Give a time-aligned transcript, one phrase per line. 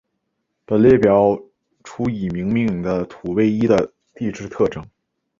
[0.65, 1.43] 本表列
[1.83, 4.83] 出已命名的土卫一的地质特征。